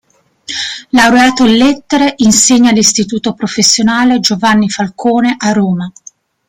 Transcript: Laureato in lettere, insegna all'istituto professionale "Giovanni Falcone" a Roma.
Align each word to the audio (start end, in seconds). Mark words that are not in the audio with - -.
Laureato 0.89 1.45
in 1.45 1.57
lettere, 1.57 2.13
insegna 2.17 2.69
all'istituto 2.71 3.33
professionale 3.33 4.19
"Giovanni 4.19 4.67
Falcone" 4.67 5.35
a 5.37 5.51
Roma. 5.51 5.93